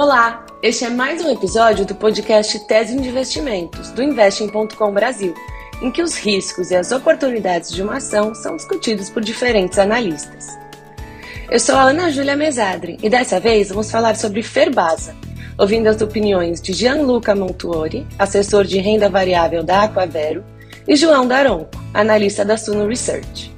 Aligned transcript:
Olá, 0.00 0.46
este 0.62 0.86
é 0.86 0.88
mais 0.88 1.22
um 1.22 1.30
episódio 1.30 1.84
do 1.84 1.94
podcast 1.94 2.58
Tese 2.60 2.96
de 2.96 3.06
Investimentos, 3.06 3.90
do 3.90 4.02
Investing.com 4.02 4.94
Brasil, 4.94 5.34
em 5.82 5.90
que 5.90 6.00
os 6.02 6.16
riscos 6.16 6.70
e 6.70 6.74
as 6.74 6.90
oportunidades 6.90 7.70
de 7.70 7.82
uma 7.82 7.98
ação 7.98 8.34
são 8.34 8.56
discutidos 8.56 9.10
por 9.10 9.22
diferentes 9.22 9.78
analistas. 9.78 10.46
Eu 11.50 11.60
sou 11.60 11.74
a 11.74 11.82
Ana 11.82 12.10
Júlia 12.10 12.34
Mesadri 12.34 12.96
e 13.02 13.10
dessa 13.10 13.38
vez 13.38 13.68
vamos 13.68 13.90
falar 13.90 14.16
sobre 14.16 14.42
Ferbasa, 14.42 15.14
ouvindo 15.58 15.88
as 15.88 16.00
opiniões 16.00 16.62
de 16.62 16.72
Gianluca 16.72 17.34
Montuori, 17.34 18.06
assessor 18.18 18.64
de 18.64 18.78
renda 18.78 19.10
variável 19.10 19.62
da 19.62 19.82
Aquavero, 19.82 20.42
e 20.88 20.96
João 20.96 21.28
Daronco, 21.28 21.78
analista 21.92 22.42
da 22.42 22.56
Suno 22.56 22.86
Research. 22.86 23.49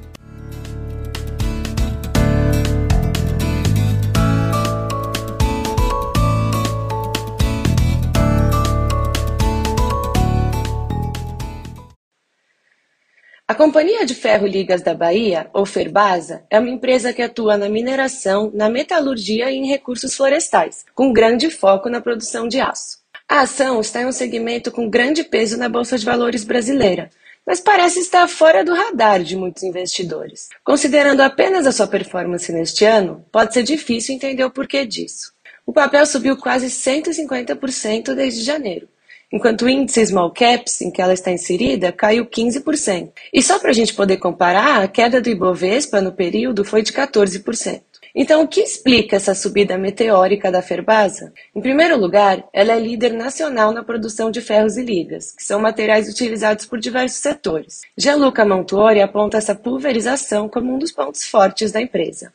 A 13.48 13.54
Companhia 13.54 14.06
de 14.06 14.14
Ferro 14.14 14.46
Ligas 14.46 14.82
da 14.82 14.94
Bahia, 14.94 15.50
ou 15.52 15.66
Ferbasa, 15.66 16.44
é 16.48 16.58
uma 16.60 16.70
empresa 16.70 17.12
que 17.12 17.20
atua 17.20 17.56
na 17.56 17.68
mineração, 17.68 18.50
na 18.54 18.70
metalurgia 18.70 19.50
e 19.50 19.56
em 19.56 19.66
recursos 19.66 20.14
florestais, 20.14 20.84
com 20.94 21.12
grande 21.12 21.50
foco 21.50 21.88
na 21.88 22.00
produção 22.00 22.46
de 22.46 22.60
aço. 22.60 22.98
A 23.28 23.40
ação 23.40 23.80
está 23.80 24.00
em 24.00 24.06
um 24.06 24.12
segmento 24.12 24.70
com 24.70 24.88
grande 24.88 25.24
peso 25.24 25.58
na 25.58 25.68
Bolsa 25.68 25.98
de 25.98 26.06
Valores 26.06 26.44
brasileira, 26.44 27.10
mas 27.44 27.60
parece 27.60 27.98
estar 27.98 28.28
fora 28.28 28.64
do 28.64 28.72
radar 28.74 29.22
de 29.22 29.36
muitos 29.36 29.64
investidores. 29.64 30.48
Considerando 30.64 31.20
apenas 31.20 31.66
a 31.66 31.72
sua 31.72 31.88
performance 31.88 32.50
neste 32.52 32.84
ano, 32.84 33.24
pode 33.32 33.52
ser 33.52 33.64
difícil 33.64 34.14
entender 34.14 34.44
o 34.44 34.50
porquê 34.50 34.86
disso. 34.86 35.32
O 35.66 35.72
papel 35.72 36.06
subiu 36.06 36.36
quase 36.36 36.66
150% 36.68 38.14
desde 38.14 38.42
janeiro, 38.42 38.88
enquanto 39.32 39.62
o 39.62 39.68
índice 39.68 40.04
Small 40.06 40.30
Caps, 40.30 40.82
em 40.82 40.90
que 40.90 41.00
ela 41.00 41.14
está 41.14 41.30
inserida, 41.30 41.90
caiu 41.90 42.26
15%. 42.26 43.10
E 43.32 43.42
só 43.42 43.58
para 43.58 43.70
a 43.70 43.74
gente 43.74 43.94
poder 43.94 44.18
comparar, 44.18 44.82
a 44.82 44.88
queda 44.88 45.20
do 45.20 45.30
Ibovespa 45.30 46.00
no 46.00 46.12
período 46.12 46.64
foi 46.64 46.82
de 46.82 46.92
14%. 46.92 47.80
Então, 48.14 48.42
o 48.42 48.48
que 48.48 48.60
explica 48.60 49.16
essa 49.16 49.34
subida 49.34 49.78
meteórica 49.78 50.52
da 50.52 50.60
Ferbasa? 50.60 51.32
Em 51.56 51.62
primeiro 51.62 51.98
lugar, 51.98 52.44
ela 52.52 52.74
é 52.74 52.78
líder 52.78 53.14
nacional 53.14 53.72
na 53.72 53.82
produção 53.82 54.30
de 54.30 54.42
ferros 54.42 54.76
e 54.76 54.82
ligas, 54.82 55.32
que 55.32 55.42
são 55.42 55.58
materiais 55.58 56.10
utilizados 56.10 56.66
por 56.66 56.78
diversos 56.78 57.20
setores. 57.20 57.80
Gianluca 57.96 58.44
Montuori 58.44 59.00
aponta 59.00 59.38
essa 59.38 59.54
pulverização 59.54 60.46
como 60.46 60.74
um 60.74 60.78
dos 60.78 60.92
pontos 60.92 61.24
fortes 61.24 61.72
da 61.72 61.80
empresa. 61.80 62.30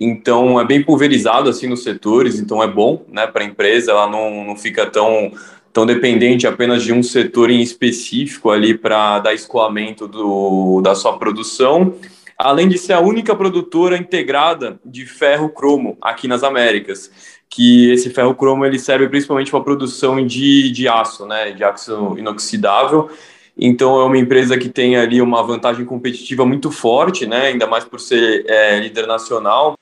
Então 0.00 0.58
é 0.58 0.64
bem 0.64 0.82
pulverizado 0.82 1.48
assim 1.50 1.68
nos 1.68 1.82
setores, 1.82 2.38
então 2.38 2.62
é 2.62 2.66
bom 2.66 3.04
né, 3.08 3.26
para 3.26 3.42
a 3.42 3.46
empresa, 3.46 3.92
ela 3.92 4.08
não, 4.08 4.44
não 4.44 4.56
fica 4.56 4.86
tão 4.86 5.32
tão 5.72 5.86
dependente 5.86 6.46
apenas 6.46 6.82
de 6.82 6.92
um 6.92 7.02
setor 7.02 7.50
em 7.50 7.60
específico 7.60 8.50
ali 8.50 8.76
para 8.76 9.18
dar 9.20 9.34
escoamento 9.34 10.06
do, 10.06 10.80
da 10.82 10.94
sua 10.94 11.18
produção, 11.18 11.94
além 12.38 12.68
de 12.68 12.76
ser 12.76 12.92
a 12.92 13.00
única 13.00 13.34
produtora 13.34 13.96
integrada 13.96 14.78
de 14.84 15.06
ferro 15.06 15.48
cromo 15.48 15.96
aqui 16.00 16.28
nas 16.28 16.42
Américas, 16.42 17.10
que 17.48 17.90
esse 17.92 18.10
ferro 18.10 18.34
cromo 18.34 18.64
ele 18.64 18.78
serve 18.78 19.08
principalmente 19.08 19.50
para 19.50 19.60
a 19.60 19.64
produção 19.64 20.24
de, 20.26 20.70
de 20.70 20.88
aço, 20.88 21.26
né, 21.26 21.52
de 21.52 21.62
aço 21.62 22.14
inoxidável. 22.18 23.10
Então 23.56 24.00
é 24.00 24.04
uma 24.04 24.18
empresa 24.18 24.56
que 24.58 24.68
tem 24.68 24.96
ali 24.96 25.20
uma 25.20 25.42
vantagem 25.42 25.84
competitiva 25.84 26.44
muito 26.44 26.70
forte, 26.70 27.26
né, 27.26 27.48
ainda 27.48 27.66
mais 27.66 27.84
por 27.84 28.00
ser 28.00 28.44
é, 28.48 28.80
líder 28.80 29.06
nacional. 29.06 29.74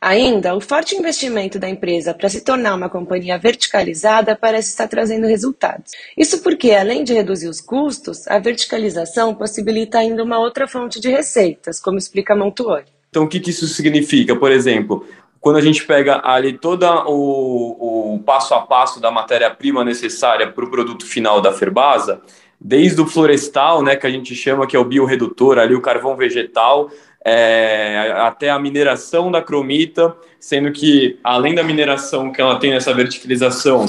Ainda, 0.00 0.54
o 0.54 0.60
forte 0.60 0.94
investimento 0.94 1.58
da 1.58 1.68
empresa 1.68 2.14
para 2.14 2.28
se 2.28 2.44
tornar 2.44 2.74
uma 2.74 2.88
companhia 2.88 3.38
verticalizada 3.38 4.36
parece 4.36 4.70
estar 4.70 4.86
trazendo 4.86 5.26
resultados. 5.26 5.92
Isso 6.16 6.42
porque, 6.42 6.70
além 6.72 7.02
de 7.02 7.12
reduzir 7.12 7.48
os 7.48 7.60
custos, 7.60 8.26
a 8.28 8.38
verticalização 8.38 9.34
possibilita 9.34 9.98
ainda 9.98 10.22
uma 10.22 10.38
outra 10.38 10.68
fonte 10.68 11.00
de 11.00 11.08
receitas, 11.08 11.80
como 11.80 11.98
explica 11.98 12.36
Montuori. 12.36 12.86
Então, 13.10 13.24
o 13.24 13.28
que, 13.28 13.38
isso 13.50 13.66
significa? 13.66 14.36
Por 14.36 14.52
exemplo, 14.52 15.04
quando 15.40 15.56
a 15.56 15.62
gente 15.62 15.84
pega 15.84 16.20
ali 16.22 16.52
todo 16.58 16.84
o, 17.06 18.14
o 18.14 18.18
passo 18.20 18.54
a 18.54 18.60
passo 18.60 19.00
da 19.00 19.10
matéria-prima 19.10 19.84
necessária 19.84 20.50
para 20.52 20.64
o 20.64 20.70
produto 20.70 21.06
final 21.06 21.40
da 21.40 21.52
Ferbasa, 21.52 22.20
desde 22.60 23.00
o 23.00 23.06
florestal, 23.06 23.82
né, 23.82 23.96
que 23.96 24.06
a 24.06 24.10
gente 24.10 24.34
chama 24.34 24.66
que 24.66 24.76
é 24.76 24.78
o 24.78 24.84
biorredutor, 24.84 25.58
ali 25.58 25.74
o 25.74 25.80
carvão 25.80 26.16
vegetal, 26.16 26.90
é, 27.24 28.12
até 28.16 28.50
a 28.50 28.58
mineração 28.58 29.30
da 29.30 29.42
cromita, 29.42 30.14
sendo 30.38 30.70
que 30.72 31.18
além 31.22 31.54
da 31.54 31.62
mineração 31.62 32.32
que 32.32 32.40
ela 32.40 32.58
tem 32.58 32.70
nessa 32.70 32.94
verticalização, 32.94 33.86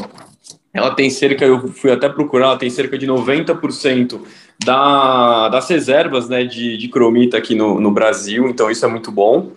ela 0.74 0.94
tem 0.94 1.10
cerca, 1.10 1.46
eu 1.46 1.68
fui 1.70 1.92
até 1.92 2.08
procurar, 2.10 2.48
ela 2.48 2.58
tem 2.58 2.70
cerca 2.70 2.98
de 2.98 3.08
90% 3.08 4.22
da, 4.64 5.50
das 5.50 5.70
reservas 5.70 6.30
né, 6.30 6.44
de, 6.44 6.78
de 6.78 6.88
cromita 6.90 7.38
aqui 7.38 7.56
no, 7.56 7.80
no 7.80 7.92
Brasil, 7.92 8.48
então 8.48 8.70
isso 8.70 8.86
é 8.86 8.90
muito 8.90 9.12
bom. 9.12 9.52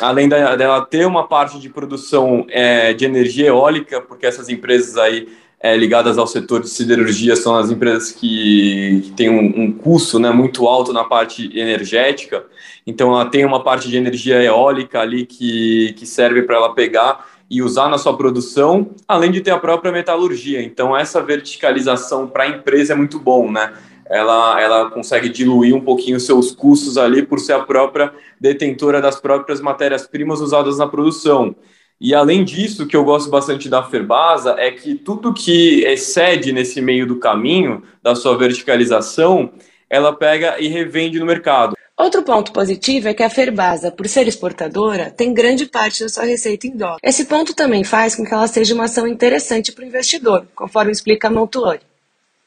Além 0.00 0.28
dela 0.28 0.86
ter 0.86 1.06
uma 1.06 1.26
parte 1.26 1.58
de 1.58 1.68
produção 1.68 2.46
é, 2.50 2.94
de 2.94 3.04
energia 3.04 3.48
eólica, 3.48 4.00
porque 4.00 4.26
essas 4.26 4.48
empresas 4.48 4.96
aí 4.96 5.28
é, 5.60 5.76
ligadas 5.76 6.18
ao 6.18 6.26
setor 6.26 6.62
de 6.62 6.68
siderurgia 6.68 7.34
são 7.34 7.56
as 7.56 7.70
empresas 7.70 8.12
que, 8.12 9.02
que 9.04 9.12
têm 9.12 9.28
um, 9.28 9.62
um, 9.62 9.72
custo 9.72 10.18
né, 10.18 10.30
muito 10.30 10.66
alto 10.68 10.92
na 10.92 11.04
parte 11.04 11.50
energética. 11.58 12.44
Então, 12.86 13.12
ela 13.12 13.26
tem 13.26 13.44
uma 13.44 13.62
parte 13.62 13.88
de 13.88 13.96
energia 13.96 14.42
eólica 14.42 15.00
ali 15.00 15.26
que, 15.26 15.94
que 15.94 16.06
serve 16.06 16.42
para 16.42 16.56
ela 16.56 16.74
pegar 16.74 17.26
e 17.50 17.60
usar 17.62 17.88
na 17.88 17.98
sua 17.98 18.16
produção, 18.16 18.90
além 19.06 19.32
de 19.32 19.40
ter 19.40 19.50
a 19.50 19.58
própria 19.58 19.90
metalurgia. 19.90 20.62
Então, 20.62 20.96
essa 20.96 21.20
verticalização 21.20 22.28
para 22.28 22.44
a 22.44 22.48
empresa 22.48 22.92
é 22.92 22.96
muito 22.96 23.18
bom, 23.18 23.50
né? 23.50 23.72
Ela, 24.06 24.60
ela 24.60 24.90
consegue 24.90 25.28
diluir 25.28 25.74
um 25.74 25.80
pouquinho 25.80 26.20
seus 26.20 26.52
custos 26.52 26.96
ali 26.96 27.22
por 27.22 27.40
ser 27.40 27.54
a 27.54 27.60
própria 27.60 28.12
detentora 28.40 29.02
das 29.02 29.20
próprias 29.20 29.60
matérias-primas 29.60 30.40
usadas 30.40 30.78
na 30.78 30.86
produção. 30.86 31.54
E 32.00 32.14
além 32.14 32.44
disso, 32.44 32.84
o 32.84 32.86
que 32.86 32.96
eu 32.96 33.04
gosto 33.04 33.28
bastante 33.28 33.68
da 33.68 33.82
Ferbasa 33.82 34.54
é 34.56 34.70
que 34.70 34.94
tudo 34.94 35.34
que 35.34 35.82
excede 35.84 36.52
nesse 36.52 36.80
meio 36.80 37.06
do 37.06 37.16
caminho 37.16 37.82
da 38.00 38.14
sua 38.14 38.36
verticalização, 38.38 39.50
ela 39.90 40.12
pega 40.12 40.60
e 40.60 40.68
revende 40.68 41.18
no 41.18 41.26
mercado. 41.26 41.76
Outro 41.96 42.22
ponto 42.22 42.52
positivo 42.52 43.08
é 43.08 43.14
que 43.14 43.24
a 43.24 43.28
Ferbasa, 43.28 43.90
por 43.90 44.06
ser 44.06 44.28
exportadora, 44.28 45.10
tem 45.10 45.34
grande 45.34 45.66
parte 45.66 46.04
da 46.04 46.08
sua 46.08 46.22
receita 46.22 46.68
em 46.68 46.76
dólar. 46.76 46.98
Esse 47.02 47.24
ponto 47.24 47.52
também 47.52 47.82
faz 47.82 48.14
com 48.14 48.24
que 48.24 48.32
ela 48.32 48.46
seja 48.46 48.72
uma 48.72 48.84
ação 48.84 49.04
interessante 49.04 49.72
para 49.72 49.82
o 49.82 49.88
investidor, 49.88 50.46
conforme 50.54 50.92
explica 50.92 51.28
Montuori. 51.28 51.80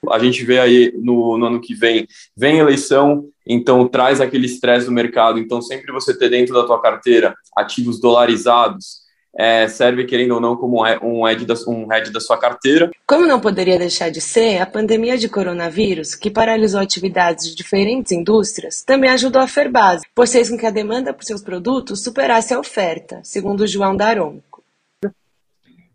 A 0.10 0.18
gente 0.18 0.46
vê 0.46 0.58
aí 0.58 0.94
no, 0.96 1.38
no, 1.38 1.46
ano 1.46 1.60
que 1.60 1.76
vem, 1.76 2.08
vem 2.36 2.60
eleição, 2.60 3.26
então 3.46 3.86
traz 3.90 4.22
aquele 4.22 4.46
estresse 4.46 4.86
do 4.86 4.92
mercado. 4.94 5.38
Então, 5.38 5.62
sempre 5.62 5.92
você 5.92 6.18
ter 6.18 6.30
dentro 6.30 6.54
da 6.54 6.66
tua 6.66 6.82
carteira 6.82 7.36
ativos 7.56 8.00
dolarizados, 8.00 9.01
é, 9.34 9.68
serve, 9.68 10.06
querendo 10.06 10.36
ou 10.36 10.42
não, 10.42 10.56
como 10.56 10.84
um 11.02 11.28
hedge, 11.28 11.46
da, 11.46 11.54
um 11.68 11.92
hedge 11.92 12.12
da 12.12 12.20
sua 12.20 12.38
carteira. 12.38 12.92
Como 13.08 13.26
não 13.26 13.40
poderia 13.40 13.80
deixar 13.80 14.10
de 14.10 14.20
ser, 14.20 14.62
a 14.62 14.66
pandemia 14.66 15.18
de 15.18 15.30
coronavírus, 15.30 16.16
que 16.16 16.30
paralisou 16.30 16.82
atividades 16.82 17.50
de 17.50 17.56
diferentes 17.56 18.12
indústrias, 18.12 18.84
também 18.84 19.10
ajudou 19.10 19.42
a 19.42 19.48
Ferbase, 19.48 20.06
pois 20.14 20.32
fez 20.32 20.50
com 20.50 20.58
que 20.58 20.66
a 20.66 20.72
demanda 20.72 21.14
por 21.14 21.24
seus 21.24 21.42
produtos 21.42 22.04
superasse 22.04 22.54
a 22.54 22.60
oferta, 22.60 23.22
segundo 23.24 23.68
João 23.68 23.96
Daronco. 23.96 24.64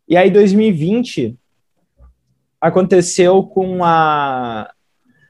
E 0.08 0.16
aí, 0.16 0.30
2020 0.30 1.36
aconteceu 2.60 3.42
com 3.42 3.84
a, 3.84 4.70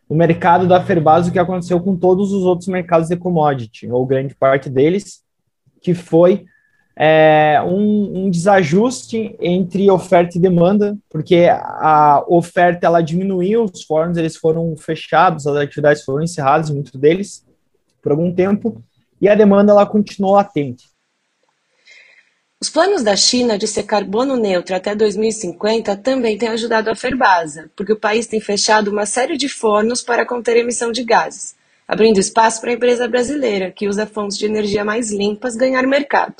o 0.08 0.14
mercado 0.14 0.68
da 0.68 0.82
Ferbase 0.82 1.30
o 1.30 1.32
que 1.32 1.38
aconteceu 1.38 1.80
com 1.80 1.96
todos 1.96 2.32
os 2.32 2.44
outros 2.44 2.68
mercados 2.68 3.08
de 3.08 3.16
commodity, 3.16 3.90
ou 3.90 4.06
grande 4.06 4.34
parte 4.34 4.70
deles, 4.70 5.22
que 5.80 5.92
foi 5.92 6.46
é, 6.98 7.60
um, 7.62 8.24
um, 8.24 8.30
desajuste 8.30 9.36
entre 9.38 9.90
oferta 9.90 10.38
e 10.38 10.40
demanda, 10.40 10.96
porque 11.10 11.46
a 11.50 12.24
oferta 12.26 12.86
ela 12.86 13.02
diminuiu, 13.02 13.64
os 13.64 13.82
fornos 13.82 14.16
eles 14.16 14.36
foram 14.36 14.74
fechados, 14.78 15.46
as 15.46 15.56
atividades 15.56 16.02
foram 16.02 16.24
encerradas, 16.24 16.70
muitos 16.70 16.98
deles, 16.98 17.44
por 18.00 18.12
algum 18.12 18.32
tempo, 18.32 18.82
e 19.20 19.28
a 19.28 19.34
demanda 19.34 19.72
ela 19.72 19.84
continuou 19.84 20.34
latente. 20.34 20.86
Os 22.58 22.70
planos 22.70 23.02
da 23.02 23.14
China 23.14 23.58
de 23.58 23.66
ser 23.66 23.82
carbono 23.82 24.34
neutro 24.34 24.74
até 24.74 24.94
2050 24.94 25.94
também 25.98 26.38
têm 26.38 26.48
ajudado 26.48 26.88
a 26.88 26.94
Ferbasa, 26.94 27.70
porque 27.76 27.92
o 27.92 28.00
país 28.00 28.26
tem 28.26 28.40
fechado 28.40 28.90
uma 28.90 29.04
série 29.04 29.36
de 29.36 29.50
fornos 29.50 30.02
para 30.02 30.24
conter 30.24 30.56
emissão 30.56 30.90
de 30.90 31.04
gases, 31.04 31.54
abrindo 31.86 32.18
espaço 32.18 32.62
para 32.62 32.70
a 32.70 32.72
empresa 32.72 33.06
brasileira, 33.06 33.70
que 33.70 33.86
usa 33.86 34.06
fontes 34.06 34.38
de 34.38 34.46
energia 34.46 34.82
mais 34.82 35.12
limpas, 35.12 35.54
ganhar 35.54 35.86
mercado. 35.86 36.36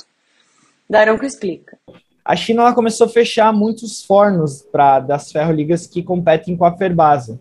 Daronco 0.89 1.25
explica. 1.25 1.77
A 2.23 2.35
China 2.35 2.63
ela 2.63 2.73
começou 2.73 3.07
a 3.07 3.09
fechar 3.09 3.53
muitos 3.53 4.03
fornos 4.03 4.61
para 4.61 4.99
das 4.99 5.31
ferroligas 5.31 5.87
que 5.87 6.03
competem 6.03 6.55
com 6.55 6.65
a 6.65 6.75
Ferbasa. 6.75 7.39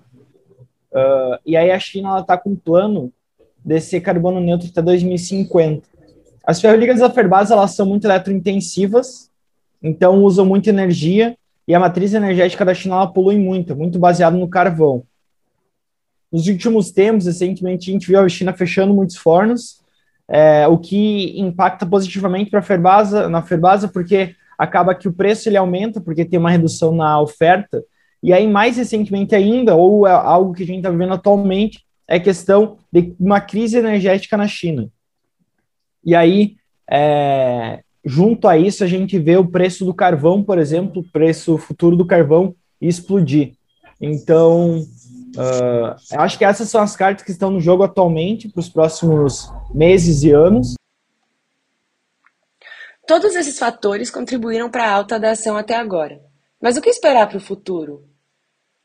Uh, 0.93 1.39
e 1.45 1.57
aí 1.57 1.71
a 1.71 1.79
China 1.79 2.21
está 2.21 2.39
com 2.39 2.51
um 2.51 2.57
plano 2.57 3.13
de 3.65 3.81
ser 3.81 4.01
carbono 4.01 4.41
neutro 4.41 4.69
até 4.69 4.81
2050. 4.81 5.89
As 6.45 6.61
ferroligas 6.61 7.01
da 7.01 7.11
Ferbasa 7.11 7.55
elas 7.55 7.73
são 7.73 7.85
muito 7.85 8.07
eletrointensivas, 8.07 9.29
então 9.83 10.23
usam 10.23 10.47
muita 10.47 10.71
energia 10.71 11.37
e 11.67 11.75
a 11.75 11.81
matriz 11.81 12.15
energética 12.15 12.65
da 12.65 12.73
China 12.75 12.95
ela 12.95 13.07
polui 13.09 13.37
muito, 13.37 13.75
muito 13.75 13.99
baseado 13.99 14.37
no 14.37 14.49
carvão. 14.49 15.03
Nos 16.31 16.47
últimos 16.47 16.93
tempos, 16.93 17.27
recentemente, 17.27 17.91
a 17.91 17.93
gente 17.93 18.07
viu 18.07 18.21
a 18.21 18.29
China 18.29 18.53
fechando 18.53 18.95
muitos 18.95 19.17
fornos, 19.17 19.81
é, 20.29 20.67
o 20.67 20.79
que 20.79 21.39
impacta 21.41 21.87
positivamente 21.87 22.51
para 22.51 22.61
a 22.61 22.63
Ferbasa, 22.63 23.29
na 23.29 23.43
Ferbasa, 23.43 23.89
porque 23.89 24.35
acaba 24.59 24.95
que 24.95 25.09
o 25.09 25.13
preço 25.13 25.49
ele 25.49 25.57
aumenta, 25.57 26.01
porque 26.01 26.25
tem 26.25 26.39
uma 26.39 26.51
redução 26.51 26.95
na 26.95 27.21
oferta, 27.21 27.83
e 28.23 28.33
aí, 28.33 28.49
mais 28.49 28.77
recentemente 28.77 29.35
ainda, 29.35 29.77
ou 29.77 30.07
é 30.07 30.11
algo 30.11 30.53
que 30.53 30.63
a 30.63 30.67
gente 30.67 30.79
está 30.79 30.91
vivendo 30.91 31.13
atualmente, 31.13 31.85
é 32.09 32.19
questão 32.19 32.79
de 32.93 33.15
uma 33.21 33.41
crise 33.41 33.79
energética 33.79 34.37
na 34.37 34.49
China. 34.49 34.89
E 36.05 36.15
aí, 36.15 36.57
é, 36.91 37.81
junto 38.05 38.49
a 38.49 38.57
isso, 38.57 38.83
a 38.83 38.87
gente 38.87 39.19
vê 39.19 39.37
o 39.37 39.47
preço 39.47 39.85
do 39.85 39.95
carvão, 39.95 40.43
por 40.43 40.59
exemplo, 40.59 41.03
o 41.03 41.13
preço 41.13 41.59
futuro 41.59 41.97
do 41.97 42.07
carvão 42.07 42.55
explodir. 42.81 43.53
Então, 44.01 44.85
uh, 45.37 46.19
acho 46.19 46.39
que 46.39 46.45
essas 46.45 46.69
são 46.69 46.81
as 46.81 46.97
cartas 46.97 47.25
que 47.25 47.31
estão 47.31 47.51
no 47.51 47.61
jogo 47.61 47.83
atualmente 47.83 48.49
para 48.49 48.61
os 48.61 48.69
próximos 48.69 49.51
meses 49.73 50.23
e 50.23 50.33
anos. 50.33 50.75
Todos 53.07 53.37
esses 53.37 53.59
fatores 53.59 54.11
contribuíram 54.11 54.69
para 54.69 54.85
a 54.85 54.93
alta 54.93 55.19
da 55.19 55.31
ação 55.31 55.57
até 55.57 55.77
agora. 55.77 56.21
Mas 56.61 56.77
o 56.77 56.81
que 56.81 56.91
esperar 56.91 57.29
para 57.29 57.39
o 57.39 57.41
futuro? 57.41 58.05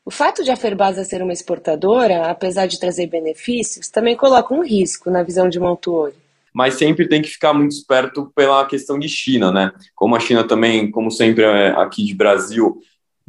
O 0.04 0.10
fato 0.10 0.44
de 0.44 0.50
a 0.50 0.56
Ferbasa 0.56 1.04
ser 1.04 1.22
uma 1.22 1.32
exportadora, 1.32 2.30
apesar 2.30 2.66
de 2.66 2.78
trazer 2.78 3.06
benefícios, 3.06 3.88
também 3.88 4.16
coloca 4.16 4.54
um 4.54 4.62
risco 4.62 5.10
na 5.10 5.22
visão 5.22 5.48
de 5.48 5.58
Montuori 5.58 6.22
mas 6.52 6.74
sempre 6.74 7.08
tem 7.08 7.22
que 7.22 7.30
ficar 7.30 7.54
muito 7.54 7.72
esperto 7.72 8.30
pela 8.34 8.66
questão 8.66 8.98
de 8.98 9.08
China, 9.08 9.50
né? 9.50 9.72
Como 9.94 10.14
a 10.14 10.20
China 10.20 10.44
também, 10.44 10.90
como 10.90 11.10
sempre 11.10 11.44
é 11.44 11.68
aqui 11.70 12.04
de 12.04 12.14
Brasil, 12.14 12.78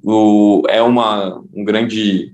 o, 0.03 0.63
é 0.67 0.81
uma, 0.81 1.41
um 1.53 1.63
grande 1.63 2.33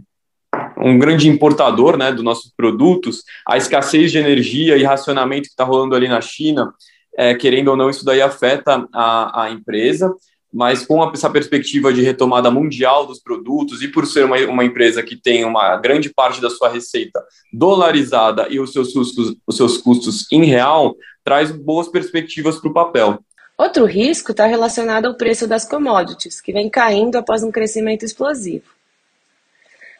um 0.79 0.97
grande 0.97 1.27
importador 1.27 1.97
né, 1.97 2.11
dos 2.11 2.23
nossos 2.23 2.51
produtos, 2.55 3.23
a 3.47 3.57
escassez 3.57 4.11
de 4.11 4.17
energia 4.17 4.77
e 4.77 4.83
racionamento 4.83 5.43
que 5.43 5.49
está 5.49 5.63
rolando 5.63 5.95
ali 5.95 6.07
na 6.07 6.21
China, 6.21 6.73
é, 7.17 7.35
querendo 7.35 7.69
ou 7.69 7.77
não, 7.77 7.89
isso 7.89 8.05
daí 8.05 8.21
afeta 8.21 8.87
a, 8.93 9.43
a 9.43 9.51
empresa 9.51 10.13
mas 10.51 10.85
com 10.85 11.03
essa 11.11 11.29
perspectiva 11.29 11.93
de 11.93 12.01
retomada 12.01 12.49
mundial 12.49 13.05
dos 13.05 13.19
produtos 13.19 13.81
e 13.81 13.87
por 13.87 14.05
ser 14.05 14.25
uma, 14.25 14.37
uma 14.47 14.65
empresa 14.65 15.03
que 15.03 15.15
tem 15.15 15.45
uma 15.45 15.77
grande 15.77 16.09
parte 16.09 16.41
da 16.41 16.49
sua 16.49 16.69
receita 16.69 17.23
dolarizada 17.53 18.47
e 18.49 18.59
os 18.59 18.73
seus 18.73 18.91
custos, 18.91 19.35
os 19.45 19.55
seus 19.55 19.77
custos 19.77 20.25
em 20.31 20.43
real, 20.45 20.95
traz 21.23 21.51
boas 21.51 21.87
perspectivas 21.87 22.59
para 22.59 22.69
o 22.69 22.73
papel. 22.73 23.19
Outro 23.57 23.85
risco 23.85 24.31
está 24.31 24.45
relacionado 24.45 25.05
ao 25.05 25.15
preço 25.15 25.45
das 25.45 25.65
commodities, 25.65 26.39
que 26.39 26.53
vem 26.53 26.69
caindo 26.69 27.17
após 27.17 27.43
um 27.43 27.51
crescimento 27.51 28.03
explosivo. 28.05 28.63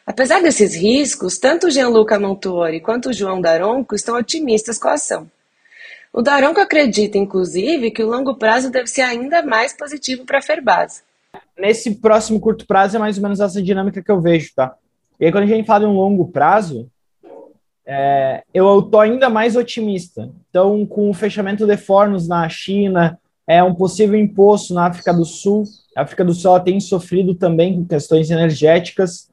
Apesar 0.06 0.42
desses 0.42 0.74
riscos, 0.74 1.38
tanto 1.38 1.70
Gianluca 1.70 2.18
Montuori 2.18 2.80
quanto 2.80 3.12
João 3.12 3.40
Daronco 3.40 3.94
estão 3.94 4.16
otimistas 4.16 4.78
com 4.78 4.88
a 4.88 4.94
ação. 4.94 5.30
O 6.12 6.22
Daronco 6.22 6.60
acredita, 6.60 7.16
inclusive, 7.16 7.90
que 7.90 8.02
o 8.02 8.08
longo 8.08 8.34
prazo 8.34 8.70
deve 8.70 8.88
ser 8.88 9.02
ainda 9.02 9.42
mais 9.42 9.72
positivo 9.72 10.24
para 10.24 10.38
a 10.38 10.42
Ferbasa. 10.42 11.02
Nesse 11.56 11.94
próximo 11.94 12.40
curto 12.40 12.66
prazo 12.66 12.96
é 12.96 12.98
mais 12.98 13.16
ou 13.16 13.22
menos 13.22 13.38
essa 13.38 13.62
dinâmica 13.62 14.02
que 14.02 14.10
eu 14.10 14.20
vejo, 14.20 14.52
tá? 14.54 14.74
E 15.20 15.26
aí, 15.26 15.32
quando 15.32 15.44
a 15.44 15.46
gente 15.46 15.66
fala 15.66 15.84
em 15.84 15.86
um 15.86 15.94
longo 15.94 16.26
prazo, 16.28 16.90
é, 17.86 18.42
eu 18.52 18.80
estou 18.80 19.00
ainda 19.00 19.28
mais 19.28 19.54
otimista. 19.54 20.30
Então, 20.48 20.84
com 20.86 21.10
o 21.10 21.14
fechamento 21.14 21.66
de 21.66 21.76
fornos 21.76 22.26
na 22.26 22.48
China, 22.48 23.18
é 23.46 23.62
um 23.62 23.74
possível 23.74 24.18
imposto 24.18 24.74
na 24.74 24.86
África 24.86 25.12
do 25.12 25.24
Sul. 25.24 25.64
A 25.96 26.02
África 26.02 26.24
do 26.24 26.32
Sul 26.32 26.58
tem 26.60 26.80
sofrido 26.80 27.34
também 27.34 27.74
com 27.74 27.84
questões 27.84 28.30
energéticas. 28.30 29.28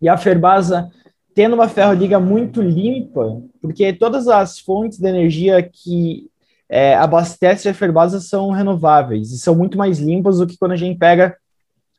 E 0.00 0.08
a 0.08 0.16
Ferbasa 0.16 0.90
tendo 1.34 1.54
uma 1.54 1.68
ferroliga 1.68 2.18
muito 2.18 2.62
limpa, 2.62 3.42
porque 3.60 3.92
todas 3.92 4.26
as 4.26 4.58
fontes 4.58 4.98
de 4.98 5.06
energia 5.06 5.62
que 5.62 6.30
é, 6.66 6.94
abastecem 6.94 7.70
a 7.70 7.74
Ferbasa 7.74 8.20
são 8.20 8.50
renováveis 8.50 9.30
e 9.30 9.38
são 9.38 9.54
muito 9.54 9.76
mais 9.76 9.98
limpas 9.98 10.38
do 10.38 10.46
que 10.46 10.56
quando 10.56 10.72
a 10.72 10.76
gente 10.76 10.98
pega 10.98 11.36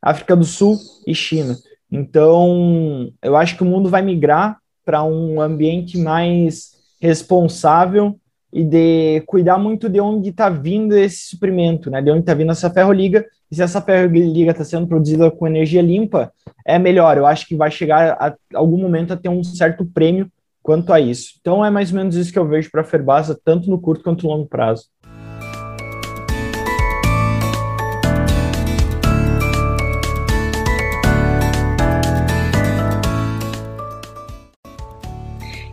África 0.02 0.36
do 0.36 0.44
Sul 0.44 0.78
e 1.06 1.14
China. 1.14 1.56
Então, 1.92 3.12
eu 3.22 3.38
acho 3.38 3.56
que 3.56 3.64
o 3.64 3.66
mundo 3.66 3.90
vai 3.90 4.02
migrar 4.02 4.58
para 4.84 5.04
um 5.04 5.40
ambiente 5.40 5.98
mais 5.98 6.72
responsável 7.00 8.20
e 8.52 8.64
de 8.64 9.22
cuidar 9.26 9.58
muito 9.58 9.90
de 9.90 10.00
onde 10.00 10.30
está 10.30 10.50
vindo 10.50 10.96
esse 10.98 11.28
suprimento, 11.30 11.90
né? 11.90 12.02
De 12.02 12.10
onde 12.10 12.22
está 12.22 12.34
vindo 12.34 12.52
essa 12.52 12.70
ferroliga. 12.70 13.26
E 13.52 13.56
se 13.56 13.62
essa 13.62 13.82
ferroliga 13.82 14.52
está 14.52 14.64
sendo 14.64 14.88
produzida 14.88 15.30
com 15.32 15.48
energia 15.48 15.82
limpa, 15.82 16.32
é 16.66 16.78
melhor. 16.80 17.18
Eu 17.18 17.26
acho 17.26 17.48
que 17.48 17.56
vai 17.56 17.72
chegar 17.72 18.18
a, 18.20 18.28
a 18.28 18.36
algum 18.54 18.78
momento 18.78 19.14
a 19.14 19.18
ter 19.18 19.30
um 19.30 19.44
certo 19.44 19.86
prêmio 19.86 20.30
quanto 20.64 20.92
a 20.92 21.00
isso. 21.00 21.36
Então 21.40 21.64
é 21.64 21.70
mais 21.70 21.92
ou 21.92 21.98
menos 21.98 22.16
isso 22.16 22.32
que 22.32 22.40
eu 22.40 22.48
vejo 22.48 22.70
para 22.70 22.82
a 22.82 22.86
Ferbasa, 22.86 23.40
tanto 23.44 23.70
no 23.70 23.80
curto 23.80 24.04
quanto 24.04 24.24
no 24.24 24.34
longo 24.34 24.48
prazo. 24.48 24.86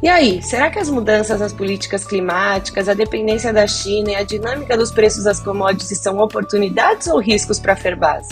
E 0.05 0.09
aí, 0.11 0.43
será 0.43 0.71
que 0.71 0.79
as 0.79 0.91
mudanças 0.91 1.41
nas 1.41 1.55
políticas 1.55 2.05
climáticas, 2.05 2.91
a 2.91 2.93
dependência 2.93 3.55
da 3.55 3.67
China 3.67 4.11
e 4.11 4.15
a 4.15 4.23
dinâmica 4.23 4.77
dos 4.77 4.91
preços 4.91 5.25
das 5.25 5.41
commodities 5.41 5.99
são 5.99 6.19
oportunidades 6.19 7.07
ou 7.07 7.19
riscos 7.19 7.59
para 7.59 7.73
a 7.73 7.77
Ferbasa? 7.77 8.29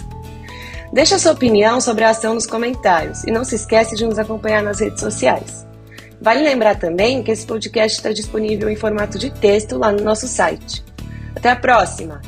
Deixe 0.92 1.14
a 1.14 1.19
sua 1.19 1.32
opinião 1.32 1.80
sobre 1.80 2.04
a 2.04 2.10
ação 2.10 2.34
nos 2.34 2.44
comentários 2.44 3.24
e 3.24 3.30
não 3.30 3.42
se 3.42 3.54
esqueça 3.54 3.96
de 3.96 4.04
nos 4.04 4.19
acompanhar 4.19 4.62
nas 4.62 4.80
redes 4.80 5.00
sociais. 5.00 5.66
Vale 6.20 6.42
lembrar 6.42 6.78
também 6.78 7.22
que 7.22 7.30
esse 7.30 7.46
podcast 7.46 7.96
está 7.96 8.12
disponível 8.12 8.69
em 8.69 8.76
formato 8.76 9.19
de 9.19 9.30
texto 9.30 9.78
lá 9.78 9.90
no 9.90 10.04
nosso 10.04 10.28
site. 10.28 10.84
Até 11.34 11.48
a 11.48 11.56
próxima! 11.56 12.20